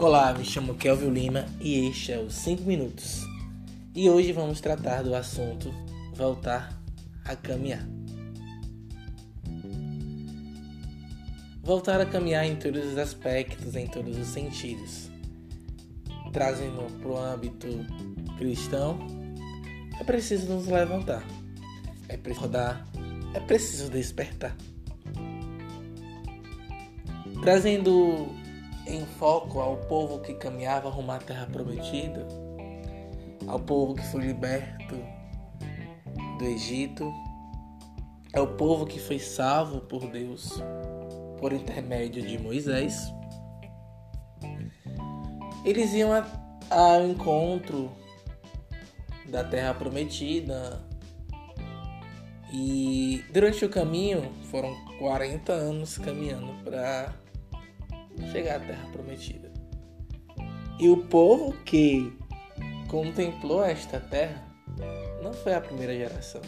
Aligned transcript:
Olá, 0.00 0.32
me 0.32 0.44
chamo 0.44 0.76
Kelvin 0.76 1.10
Lima 1.10 1.44
e 1.60 1.88
este 1.88 2.12
é 2.12 2.18
o 2.20 2.30
5 2.30 2.62
Minutos. 2.62 3.26
E 3.96 4.08
hoje 4.08 4.30
vamos 4.30 4.60
tratar 4.60 5.02
do 5.02 5.12
assunto 5.12 5.74
voltar 6.14 6.80
a 7.24 7.34
caminhar. 7.34 7.84
Voltar 11.64 12.00
a 12.00 12.06
caminhar 12.06 12.46
em 12.46 12.54
todos 12.54 12.92
os 12.92 12.96
aspectos, 12.96 13.74
em 13.74 13.88
todos 13.88 14.16
os 14.16 14.28
sentidos. 14.28 15.10
Trazendo 16.32 16.86
para 17.00 17.08
o 17.08 17.18
âmbito 17.18 17.66
cristão, 18.38 19.00
é 20.00 20.04
preciso 20.04 20.46
nos 20.46 20.68
levantar, 20.68 21.24
é 22.08 22.16
preciso 22.16 22.46
rodar, 22.46 22.88
é 23.34 23.40
preciso 23.40 23.90
despertar. 23.90 24.56
Trazendo 27.42 28.37
em 28.88 29.04
foco 29.04 29.60
ao 29.60 29.76
povo 29.76 30.20
que 30.20 30.34
caminhava 30.34 30.88
rumo 30.88 31.12
à 31.12 31.18
terra 31.18 31.46
prometida, 31.46 32.26
ao 33.46 33.60
povo 33.60 33.94
que 33.94 34.04
foi 34.06 34.22
liberto 34.22 34.96
do 36.38 36.44
Egito, 36.44 37.12
ao 38.34 38.46
povo 38.46 38.86
que 38.86 38.98
foi 38.98 39.18
salvo 39.18 39.80
por 39.82 40.06
Deus 40.08 40.60
por 41.38 41.52
intermédio 41.52 42.26
de 42.26 42.38
Moisés. 42.38 43.12
Eles 45.64 45.92
iam 45.92 46.10
ao 46.70 47.06
encontro 47.06 47.90
da 49.26 49.44
terra 49.44 49.74
prometida 49.74 50.80
e 52.52 53.22
durante 53.30 53.64
o 53.64 53.68
caminho 53.68 54.32
foram 54.50 54.74
40 54.98 55.52
anos 55.52 55.98
caminhando 55.98 56.64
para 56.64 57.14
chegar 58.32 58.56
à 58.56 58.60
terra 58.60 58.88
prometida. 58.92 59.50
E 60.78 60.88
o 60.88 60.96
povo 60.96 61.52
que 61.64 62.12
contemplou 62.88 63.64
esta 63.64 63.98
terra 63.98 64.46
não 65.22 65.32
foi 65.32 65.54
a 65.54 65.60
primeira 65.60 65.94
geração. 65.94 66.40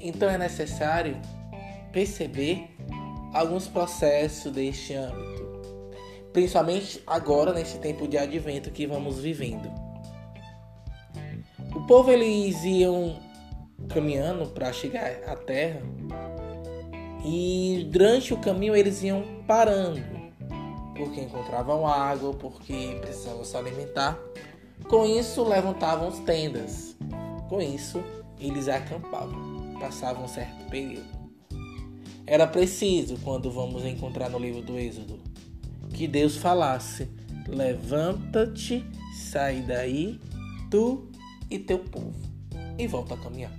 Então 0.00 0.28
é 0.28 0.38
necessário 0.38 1.16
perceber 1.92 2.68
alguns 3.32 3.66
processos 3.66 4.52
deste 4.52 4.94
âmbito, 4.94 5.92
principalmente 6.32 7.02
agora 7.06 7.52
nesse 7.52 7.78
tempo 7.78 8.06
de 8.06 8.16
advento 8.16 8.70
que 8.70 8.86
vamos 8.86 9.18
vivendo. 9.18 9.70
O 11.74 11.86
povo 11.86 12.10
eles 12.10 12.62
iam 12.64 13.18
caminhando 13.88 14.46
para 14.50 14.72
chegar 14.72 15.10
à 15.26 15.34
terra 15.34 15.80
e 17.24 17.88
durante 17.90 18.32
o 18.32 18.38
caminho 18.38 18.76
eles 18.76 19.02
iam 19.02 19.24
parando, 19.46 20.00
porque 20.96 21.20
encontravam 21.20 21.86
água, 21.86 22.32
porque 22.34 22.98
precisavam 23.00 23.44
se 23.44 23.56
alimentar. 23.56 24.18
Com 24.88 25.04
isso, 25.04 25.42
levantavam 25.42 26.10
tendas. 26.24 26.96
Com 27.48 27.60
isso, 27.60 28.02
eles 28.38 28.68
acampavam, 28.68 29.74
passavam 29.80 30.24
um 30.24 30.28
certo 30.28 30.68
período. 30.70 31.18
Era 32.26 32.46
preciso, 32.46 33.16
quando 33.24 33.50
vamos 33.50 33.84
encontrar 33.84 34.28
no 34.28 34.38
livro 34.38 34.62
do 34.62 34.78
Êxodo, 34.78 35.18
que 35.94 36.06
Deus 36.06 36.36
falasse: 36.36 37.08
Levanta-te, 37.48 38.84
sai 39.14 39.62
daí, 39.62 40.20
tu 40.70 41.08
e 41.50 41.58
teu 41.58 41.78
povo, 41.78 42.14
e 42.78 42.86
volta 42.86 43.14
a 43.14 43.18
caminhar. 43.18 43.52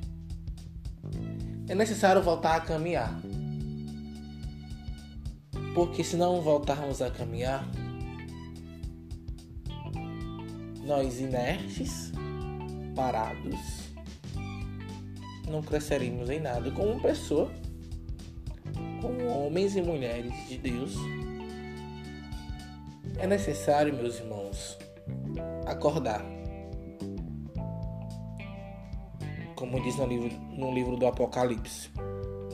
É 1.67 1.75
necessário 1.75 2.21
voltar 2.21 2.55
a 2.55 2.59
caminhar 2.61 3.19
porque 5.79 6.03
se 6.03 6.17
não 6.17 6.41
voltarmos 6.41 7.01
a 7.01 7.09
caminhar, 7.09 7.65
nós 10.83 11.21
inertes, 11.21 12.11
parados, 12.93 13.89
não 15.47 15.61
cresceremos 15.61 16.29
em 16.29 16.41
nada 16.41 16.69
como 16.71 17.01
pessoa, 17.01 17.49
como 19.01 19.25
homens 19.27 19.77
e 19.77 19.81
mulheres 19.81 20.33
de 20.49 20.57
Deus. 20.57 20.95
É 23.17 23.25
necessário, 23.25 23.95
meus 23.95 24.19
irmãos, 24.19 24.77
acordar. 25.65 26.25
Como 29.55 29.81
diz 29.81 29.95
no 29.95 30.07
livro, 30.07 30.37
no 30.57 30.73
livro 30.73 30.97
do 30.97 31.07
Apocalipse: 31.07 31.89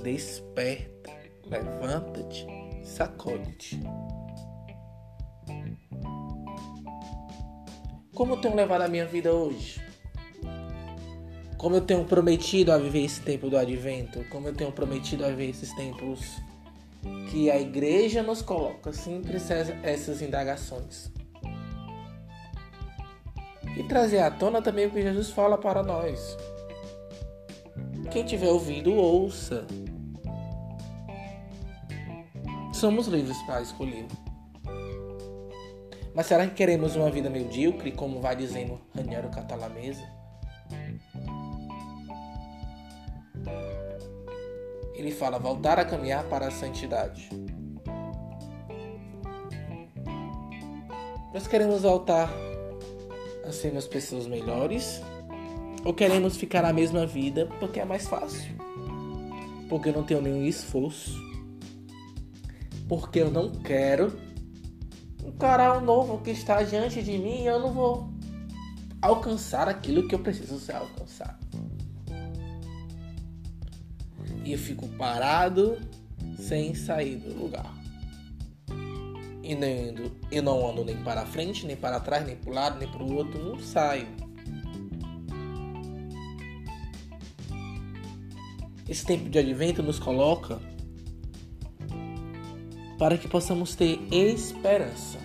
Desperta, 0.03 1.09
levanta-te 1.49 2.64
sacode-te. 2.85 3.81
Como 8.13 8.33
eu 8.33 8.37
tenho 8.37 8.55
levado 8.55 8.81
a 8.83 8.87
minha 8.87 9.05
vida 9.05 9.33
hoje? 9.33 9.83
Como 11.57 11.75
eu 11.75 11.81
tenho 11.81 12.05
prometido 12.05 12.71
a 12.71 12.77
viver 12.77 13.03
esse 13.03 13.19
tempo 13.21 13.49
do 13.49 13.57
advento? 13.57 14.23
Como 14.29 14.47
eu 14.47 14.53
tenho 14.53 14.71
prometido 14.71 15.25
a 15.25 15.29
viver 15.29 15.49
esses 15.49 15.73
tempos 15.73 16.21
que 17.29 17.51
a 17.51 17.59
igreja 17.59 18.23
nos 18.23 18.41
coloca 18.41 18.93
sempre 18.93 19.37
essas 19.83 20.21
indagações? 20.21 21.11
E 23.77 23.83
trazer 23.83 24.19
à 24.19 24.31
tona 24.31 24.61
também 24.61 24.85
o 24.85 24.91
que 24.91 25.01
Jesus 25.01 25.31
fala 25.31 25.57
para 25.57 25.83
nós. 25.83 26.37
Quem 28.11 28.23
tiver 28.23 28.47
ouvido, 28.47 28.93
ouça 28.93 29.65
somos 32.75 33.07
livres 33.07 33.41
para 33.43 33.61
escolher. 33.61 34.05
Mas 36.13 36.27
será 36.27 36.45
que 36.45 36.53
queremos 36.53 36.95
uma 36.95 37.09
vida 37.09 37.29
medíocre, 37.29 37.91
como 37.91 38.21
vai 38.21 38.35
dizendo 38.35 38.79
Raniero 38.95 39.29
Catalamesa? 39.29 40.03
Ele 44.93 45.11
fala 45.11 45.39
voltar 45.39 45.79
a 45.79 45.85
caminhar 45.85 46.23
para 46.25 46.47
a 46.47 46.51
santidade. 46.51 47.29
Nós 51.33 51.47
queremos 51.47 51.81
voltar 51.81 52.29
a 53.45 53.51
sermos 53.51 53.87
pessoas 53.87 54.25
melhores 54.25 55.01
ou 55.83 55.93
queremos 55.93 56.37
ficar 56.37 56.61
na 56.61 56.71
mesma 56.71 57.05
vida 57.05 57.49
porque 57.59 57.79
é 57.79 57.85
mais 57.85 58.07
fácil? 58.07 58.55
Porque 59.67 59.89
eu 59.89 59.93
não 59.93 60.03
tenho 60.03 60.21
nenhum 60.21 60.45
esforço 60.45 61.24
porque 62.87 63.19
eu 63.19 63.31
não 63.31 63.51
quero 63.51 64.17
encarar 65.25 65.77
o 65.77 65.81
novo 65.81 66.21
que 66.21 66.31
está 66.31 66.61
diante 66.63 67.01
de 67.01 67.17
mim 67.17 67.43
e 67.43 67.45
eu 67.45 67.59
não 67.59 67.73
vou 67.73 68.09
alcançar 69.01 69.67
aquilo 69.67 70.07
que 70.07 70.15
eu 70.15 70.19
preciso 70.19 70.59
ser 70.59 70.75
alcançado. 70.75 71.45
E 74.43 74.53
eu 74.53 74.59
fico 74.59 74.87
parado 74.89 75.77
sem 76.37 76.75
sair 76.75 77.17
do 77.17 77.33
lugar. 77.33 77.73
E 79.41 79.55
nem 79.55 79.95
eu 80.31 80.43
não 80.43 80.67
ando 80.67 80.83
nem 80.83 80.97
para 81.03 81.25
frente, 81.25 81.65
nem 81.65 81.75
para 81.75 81.99
trás, 81.99 82.25
nem 82.25 82.35
para 82.35 82.49
o 82.49 82.53
lado, 82.53 82.79
nem 82.79 82.87
para 82.87 83.03
o 83.03 83.13
outro, 83.15 83.43
não 83.43 83.59
saio. 83.59 84.07
Esse 88.87 89.03
tempo 89.03 89.29
de 89.29 89.39
advento 89.39 89.81
nos 89.81 89.97
coloca 89.97 90.59
para 92.97 93.17
que 93.17 93.27
possamos 93.27 93.75
ter 93.75 93.99
esperança. 94.11 95.19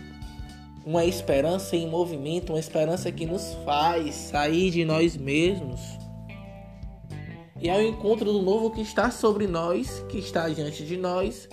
Uma 0.85 1.05
esperança 1.05 1.77
em 1.77 1.89
movimento, 1.89 2.53
uma 2.53 2.59
esperança 2.59 3.13
que 3.13 3.27
nos 3.27 3.55
faz 3.65 4.15
sair 4.15 4.71
de 4.71 4.85
nós 4.85 5.17
mesmos 5.17 5.81
e 7.61 7.69
ao 7.69 7.83
encontro 7.83 8.33
do 8.33 8.41
novo 8.41 8.71
que 8.71 8.81
está 8.81 9.11
sobre 9.11 9.47
nós, 9.47 10.03
que 10.09 10.19
está 10.19 10.49
diante 10.49 10.83
de 10.83 10.97
nós, 10.97 11.47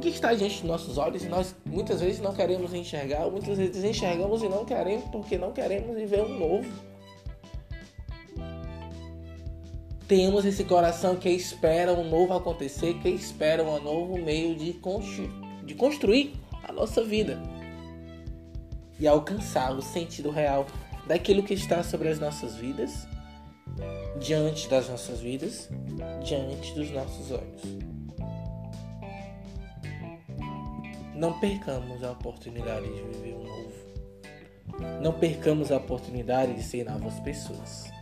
que 0.00 0.08
está 0.08 0.32
diante 0.32 0.62
de 0.62 0.66
nossos 0.66 0.96
olhos 0.96 1.24
e 1.24 1.28
nós 1.28 1.54
muitas 1.66 2.00
vezes 2.00 2.20
não 2.20 2.32
queremos 2.32 2.72
enxergar, 2.72 3.28
muitas 3.28 3.58
vezes 3.58 3.82
enxergamos 3.82 4.40
e 4.42 4.48
não 4.48 4.64
queremos 4.64 5.04
porque 5.10 5.36
não 5.36 5.50
queremos 5.50 5.96
viver 5.96 6.22
um 6.22 6.38
novo. 6.38 6.68
Temos 10.10 10.44
esse 10.44 10.64
coração 10.64 11.14
que 11.14 11.28
espera 11.28 11.92
um 11.92 12.02
novo 12.02 12.34
acontecer, 12.34 12.94
que 12.94 13.08
espera 13.10 13.62
um 13.62 13.80
novo 13.80 14.18
meio 14.18 14.56
de, 14.56 14.72
constru 14.72 15.30
de 15.64 15.72
construir 15.76 16.34
a 16.64 16.72
nossa 16.72 17.04
vida 17.04 17.40
e 18.98 19.06
alcançar 19.06 19.70
o 19.70 19.80
sentido 19.80 20.28
real 20.28 20.66
daquilo 21.06 21.44
que 21.44 21.54
está 21.54 21.84
sobre 21.84 22.08
as 22.08 22.18
nossas 22.18 22.56
vidas, 22.56 23.06
diante 24.18 24.68
das 24.68 24.88
nossas 24.88 25.20
vidas, 25.20 25.70
diante 26.24 26.74
dos 26.74 26.90
nossos 26.90 27.30
olhos. 27.30 27.62
Não 31.14 31.38
percamos 31.38 32.02
a 32.02 32.10
oportunidade 32.10 32.92
de 32.92 33.00
viver 33.00 33.36
um 33.36 33.44
novo. 33.44 35.00
Não 35.00 35.12
percamos 35.12 35.70
a 35.70 35.76
oportunidade 35.76 36.54
de 36.54 36.64
ser 36.64 36.84
novas 36.84 37.20
pessoas 37.20 37.99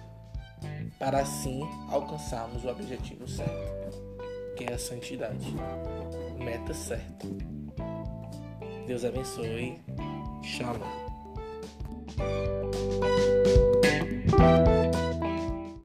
para 1.09 1.21
assim 1.21 1.67
alcançarmos 1.89 2.63
o 2.67 2.69
objetivo 2.69 3.27
certo, 3.27 3.99
que 4.55 4.65
é 4.65 4.75
a 4.75 4.79
santidade, 4.79 5.55
meta 6.39 6.75
certa. 6.75 7.27
Deus 8.87 9.07
abençoe. 9.07 9.81
Shalom. 10.43 11.09